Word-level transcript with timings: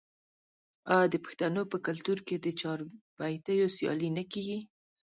آیا 0.95 1.07
د 1.13 1.15
پښتنو 1.25 1.61
په 1.71 1.77
کلتور 1.85 2.17
کې 2.27 2.35
د 2.39 2.47
چاربیتیو 2.61 3.73
سیالي 3.75 4.09
نه 4.17 4.23
کیږي؟ 4.31 4.59